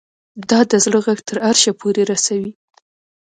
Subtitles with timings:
[0.49, 2.51] دا د زړه غږ تر عرشه پورې رسوي